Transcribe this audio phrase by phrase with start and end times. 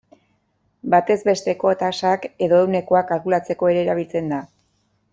[0.93, 4.43] Batez besteko tasak edo ehunekoak kalkulatzeko ere erabiltzen da.